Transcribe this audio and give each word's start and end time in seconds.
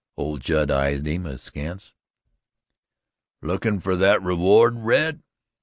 Old 0.17 0.41
Judd 0.41 0.71
eyed 0.71 1.05
him 1.05 1.27
askance. 1.27 1.93
"Lookin' 3.43 3.79
fer 3.79 3.95
that 3.97 4.19
reward, 4.23 4.77
Red?" 4.77 5.21